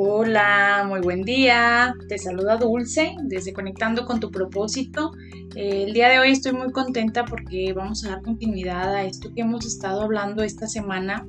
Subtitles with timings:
[0.00, 1.92] Hola, muy buen día.
[2.08, 5.10] Te saluda Dulce desde Conectando con tu propósito.
[5.60, 9.34] Eh, el día de hoy estoy muy contenta porque vamos a dar continuidad a esto
[9.34, 11.26] que hemos estado hablando esta semana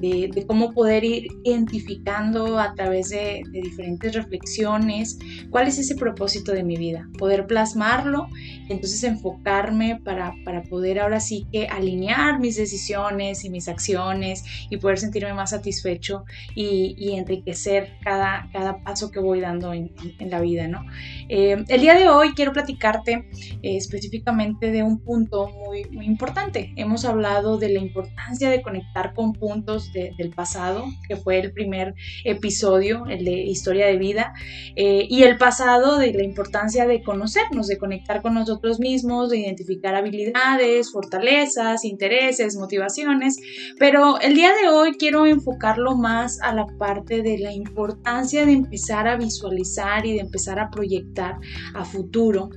[0.00, 5.18] de, cómo poder ir identificando a través de, diferentes reflexiones
[5.50, 8.28] cuál es ese propósito de mi vida, poder plasmarlo
[8.70, 10.32] entonces enfocarme para,
[10.70, 16.24] poder ahora sí que alinear mis decisiones y mis acciones y poder sentirme más satisfecho
[16.54, 19.90] y, enriquecer cada, cada paso que voy dando en,
[20.30, 20.84] la vida, ¿no?
[21.28, 23.28] Eh, el día de hoy quiero platicarte
[23.74, 26.72] específicamente de un punto muy, muy, importante.
[26.76, 31.94] Hemos hablado de la importancia de conectar con puntos del pasado, que fue el primer
[32.24, 34.34] episodio, el de historia de vida,
[34.76, 39.38] eh, y el pasado de la importancia de conocernos, de conectar con nosotros mismos, de
[39.38, 43.36] identificar habilidades, fortalezas, intereses, motivaciones.
[43.78, 48.52] Pero el día de hoy quiero enfocarlo más a la parte de la importancia de
[48.52, 51.38] empezar a visualizar y de empezar a proyectar
[51.74, 52.50] a futuro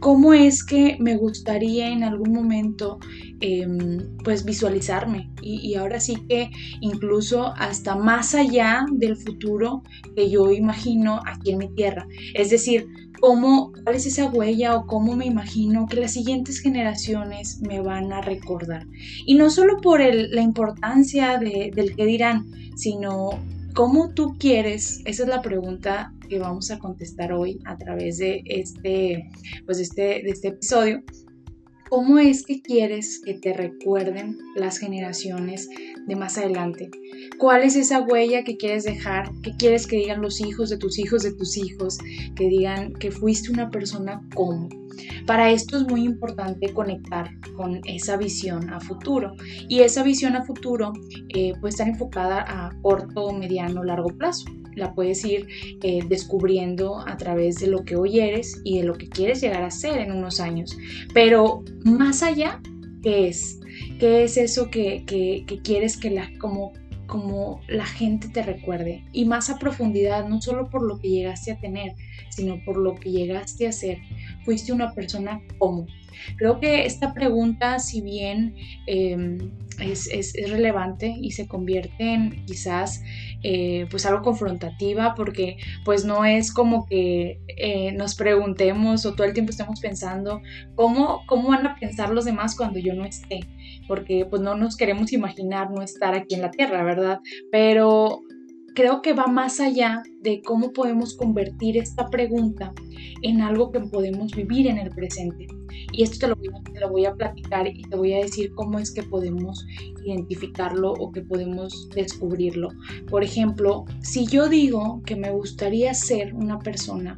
[0.00, 2.98] cómo es que me gustaría en algún momento
[3.40, 9.82] em, pues visualizarme y, ahora sí que incluso hasta más allá del futuro
[10.14, 12.06] que yo imagino aquí en mi tierra.
[12.34, 12.86] Es decir,
[13.20, 18.12] cómo, cuál es esa huella o cómo me imagino que las siguientes generaciones me van
[18.12, 18.86] a recordar.
[19.24, 23.30] Y no solo por la importancia del que dirán, sino
[23.76, 25.02] ¿Cómo tú quieres?
[25.04, 29.28] Esa es la pregunta que vamos a contestar hoy a través de este,
[29.66, 31.02] pues este, de este episodio.
[31.90, 35.68] ¿Cómo es que quieres que te recuerden las generaciones
[36.06, 36.88] de más adelante?
[37.36, 39.30] ¿Cuál es esa huella que quieres dejar?
[39.42, 41.98] ¿Qué quieres que digan los hijos de tus hijos de tus hijos?
[42.34, 44.70] Que digan que fuiste una persona como.
[45.26, 49.34] Para esto es muy importante conectar con esa visión a futuro.
[49.68, 50.92] Y esa visión a futuro
[51.30, 54.46] eh, puede estar enfocada a corto, mediano, largo plazo
[54.76, 55.48] la puedes ir
[55.82, 59.64] eh, descubriendo a través de lo que hoy eres y de lo que quieres llegar
[59.64, 60.76] a ser en unos años.
[61.12, 62.60] Pero más allá,
[63.02, 63.58] ¿qué es?
[63.98, 65.04] ¿Qué es eso que,
[65.62, 66.72] quieres que la, como,
[67.06, 69.04] como la gente te recuerde?
[69.12, 71.94] Y más a profundidad, no solo por lo que llegaste a tener,
[72.30, 73.98] sino por lo que llegaste a ser.
[74.44, 75.86] Fuiste una persona como.
[76.36, 78.54] Creo que esta pregunta, si bien
[78.86, 79.50] em,
[79.80, 83.02] es, es, relevante y se convierte en quizás
[83.42, 89.26] eh, pues algo confrontativa porque pues no es como que eh, nos preguntemos o todo
[89.26, 90.40] el tiempo estemos pensando
[90.74, 93.40] cómo, cómo van a pensar los demás cuando yo no esté
[93.86, 97.20] porque pues no nos queremos imaginar no estar aquí en la tierra, ¿verdad?
[97.50, 98.22] Pero
[98.76, 102.74] creo que va más allá de cómo podemos convertir esta pregunta
[103.22, 105.46] en algo que podemos vivir en el presente.
[105.92, 106.28] Y esto te
[106.80, 109.66] lo, voy a, platicar y te voy a decir cómo es que podemos
[110.04, 112.68] identificarlo o que podemos descubrirlo.
[113.08, 117.16] Por ejemplo, si yo digo que me gustaría ser una persona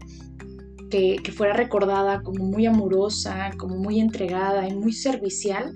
[0.89, 5.75] que, fuera recordada como muy amorosa, como muy entregada y muy servicial,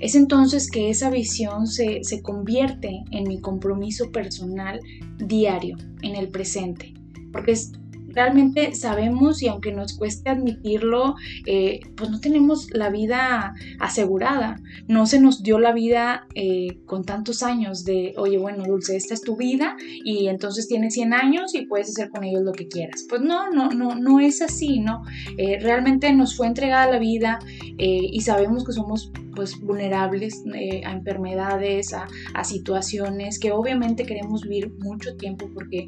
[0.00, 4.80] es entonces que esa visión se, se convierte en mi compromiso personal
[5.18, 6.94] diario, en el presente,
[7.32, 7.72] porque es
[8.18, 11.14] realmente sabemos y aunque nos cueste admitirlo,
[11.46, 14.60] eh, pues no tenemos la vida asegurada.
[14.88, 19.14] No se nos dio la vida eh, con tantos años de, oye, bueno, Dulce, esta
[19.14, 22.66] es tu vida y entonces tienes 100 años y puedes hacer con ellos lo que
[22.66, 23.06] quieras.
[23.08, 25.04] Pues no, no, no, no es así, ¿no?
[25.36, 27.38] Eh, realmente nos fue entregada la vida
[27.78, 30.42] y sabemos que somos pues vulnerables
[30.84, 32.08] a enfermedades, a,
[32.42, 35.86] situaciones que obviamente queremos vivir mucho tiempo porque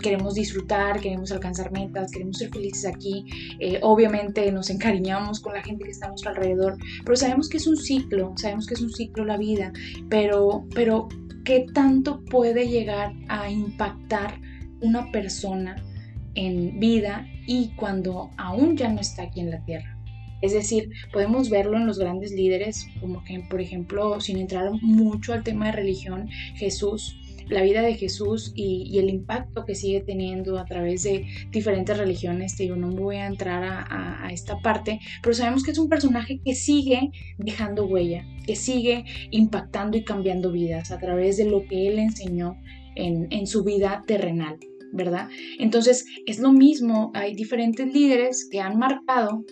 [0.00, 3.24] queremos disfrutar, queremos alcanzar metas, queremos ser felices aquí,
[3.58, 7.56] eh, obviamente nos encariñamos con la gente que está a nuestro alrededor, pero sabemos que
[7.56, 9.72] es un ciclo, sabemos que es un ciclo la vida,
[10.08, 11.08] pero, pero
[11.44, 14.40] ¿qué tanto puede llegar a impactar
[14.82, 15.82] una persona
[16.36, 19.91] en vida y cuando aún ya no está aquí en la tierra?
[20.42, 25.32] Es decir, podemos verlo en los grandes líderes, como que, por ejemplo, sin entrar mucho
[25.32, 27.16] al tema de religión, Jesús
[27.48, 32.56] la vida de Jesús y, el impacto que sigue teniendo a través de diferentes religiones.
[32.56, 36.40] Te digo, no voy a entrar a, esta parte, pero sabemos que es un personaje
[36.42, 41.88] que sigue dejando huella, que sigue impactando y cambiando vidas a través de lo que
[41.88, 42.56] él enseñó
[42.94, 44.58] en, en su vida terrenal.
[44.94, 45.28] ¿verdad?
[45.58, 49.42] Entonces es lo mismo, hay diferentes líderes que han marcado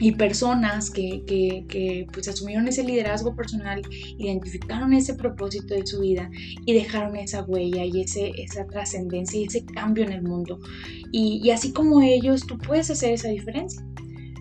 [0.00, 3.82] y personas que, que, pues asumieron ese liderazgo personal,
[4.18, 6.30] identificaron ese propósito de su vida
[6.64, 10.58] y dejaron esa huella y ese, esa trascendencia y ese cambio en el mundo.
[11.12, 13.84] Y, y, así como ellos, tú puedes hacer esa diferencia,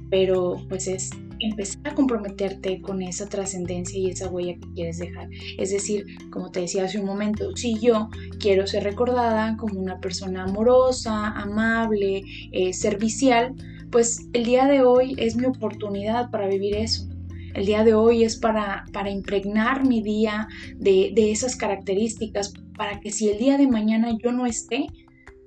[0.10, 1.10] pero pues es
[1.40, 5.30] empezar a comprometerte con esa trascendencia y esa huella que quieres dejar.
[5.58, 8.10] Es decir, como te decía hace un momento, si yo
[8.40, 13.56] quiero ser recordada como una persona amorosa, amable, eh, servicial,
[13.92, 17.08] pues el día de hoy es mi oportunidad para vivir eso.
[17.54, 20.48] El día de hoy es para, para impregnar mi día
[20.78, 24.88] de, de esas características, para que si el día de mañana yo no esté,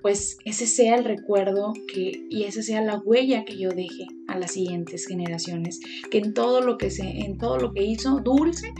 [0.03, 4.37] pues ese sea el recuerdo que, y esa sea la huella que yo deje a
[4.39, 5.81] las siguientes generaciones,
[6.11, 8.75] que en todo lo que, se, en todo lo que hizo Dulce,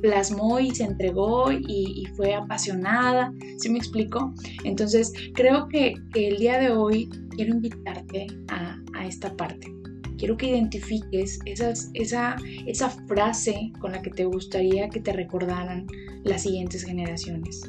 [0.00, 4.32] plasmó y se entregó y, fue apasionada, ¿sí me explico?
[4.64, 9.72] Entonces creo que, el día de hoy quiero invitarte a, esta parte.
[10.16, 12.36] Quiero que identifiques esas, esa,
[12.66, 15.86] esa frase con la que te gustaría que te recordaran
[16.24, 17.62] las siguientes generaciones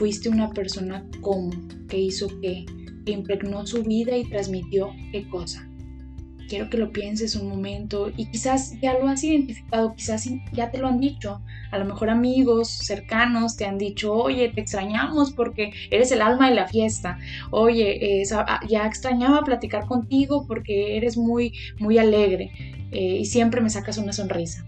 [0.00, 1.50] fuiste una persona como,
[1.86, 2.64] que hizo qué,
[3.04, 5.69] que impregnó su vida y transmitió qué cosa.
[6.50, 10.78] Quiero que lo pienses un momento y quizás ya lo has identificado, quizás ya te
[10.78, 11.40] lo han dicho.
[11.70, 16.48] A lo mejor amigos cercanos te han dicho, oye, te extrañamos porque eres el alma
[16.48, 17.20] de la fiesta.
[17.52, 22.50] Oye, ah, ya extrañaba platicar contigo porque eres muy, muy alegre
[22.90, 24.66] eh, y siempre me sacas una sonrisa.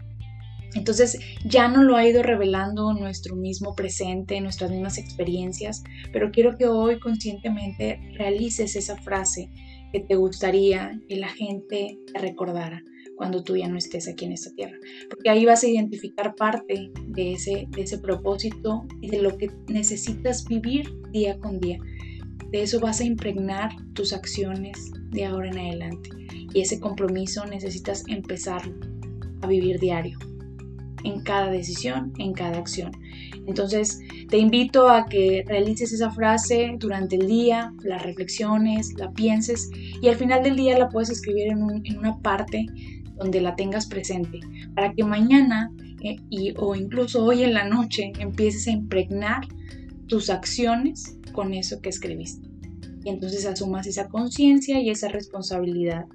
[0.74, 5.82] Entonces ya no lo ha ido revelando nuestro mismo presente, nuestras mismas experiencias,
[6.12, 9.50] pero quiero que hoy conscientemente realices esa frase
[9.92, 12.82] que te gustaría que la gente te recordara
[13.16, 14.76] cuando tú ya no estés aquí en esta tierra,
[15.08, 19.50] porque ahí vas a identificar parte de ese, de ese propósito y de lo que
[19.68, 21.78] necesitas vivir día con día.
[22.50, 26.10] De eso vas a impregnar tus acciones de ahora en adelante.
[26.52, 28.62] Y ese compromiso necesitas empezar
[29.40, 30.18] a vivir diario
[31.04, 32.92] en cada decisión, en cada acción.
[33.46, 39.70] Entonces, te invito a que realices esa frase durante el día, la reflexiones, la pienses
[40.00, 42.66] y al final del día la puedes escribir en, una parte
[43.16, 44.40] donde la tengas presente
[44.74, 45.72] para que mañana
[46.02, 49.46] eh, y, o incluso hoy en la noche empieces a impregnar
[50.06, 52.48] tus acciones con eso que escribiste.
[53.04, 56.06] Y entonces asumas esa conciencia y esa responsabilidad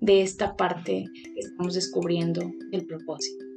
[0.00, 3.49] de esta parte que estamos descubriendo del propósito.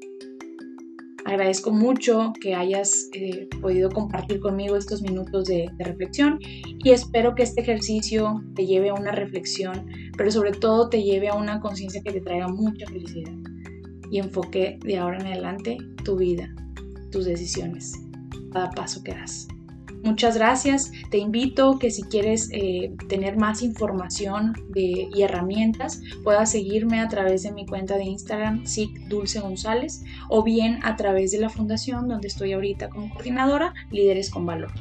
[1.34, 7.34] Agradezco mucho que hayas eh, podido compartir conmigo estos minutos de, de, reflexión y espero
[7.34, 11.60] que este ejercicio te lleve a una reflexión, pero sobre todo te lleve a una
[11.60, 13.34] conciencia que te traiga mucha felicidad
[14.12, 16.54] y enfoque de ahora en adelante tu vida,
[17.12, 17.94] tus decisiones,
[18.52, 19.48] cada paso que das.
[20.04, 20.92] Muchas gracias.
[21.10, 27.08] Te invito que si quieres eh, tener más información de, y herramientas, puedas seguirme a
[27.08, 31.48] través de mi cuenta de Instagram, SIC Dulce González, o bien a través de la
[31.48, 34.74] fundación donde estoy ahorita como coordinadora, Líderes con Valor.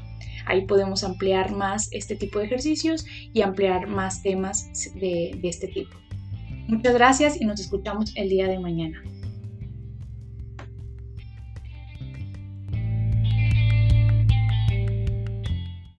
[0.46, 5.96] Ahí podemos ampliar más este tipo de ejercicios y ampliar más temas de este tipo.
[6.66, 9.00] Muchas gracias y nos escuchamos el día de mañana.